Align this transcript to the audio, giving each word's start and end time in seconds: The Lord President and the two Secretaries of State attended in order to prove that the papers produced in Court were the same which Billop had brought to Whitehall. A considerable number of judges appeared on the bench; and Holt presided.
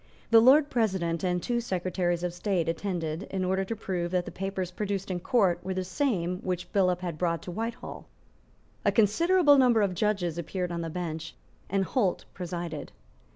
The 0.31 0.39
Lord 0.39 0.71
President 0.71 1.23
and 1.23 1.39
the 1.39 1.45
two 1.45 1.61
Secretaries 1.61 2.23
of 2.23 2.33
State 2.33 2.67
attended 2.67 3.27
in 3.29 3.45
order 3.45 3.63
to 3.63 3.75
prove 3.75 4.09
that 4.09 4.25
the 4.25 4.31
papers 4.31 4.71
produced 4.71 5.11
in 5.11 5.19
Court 5.19 5.63
were 5.63 5.75
the 5.75 5.83
same 5.83 6.39
which 6.39 6.73
Billop 6.73 7.01
had 7.01 7.19
brought 7.19 7.43
to 7.43 7.51
Whitehall. 7.51 8.07
A 8.83 8.91
considerable 8.91 9.59
number 9.59 9.83
of 9.83 9.93
judges 9.93 10.39
appeared 10.39 10.71
on 10.71 10.81
the 10.81 10.89
bench; 10.89 11.35
and 11.69 11.85
Holt 11.85 12.25
presided. 12.33 12.91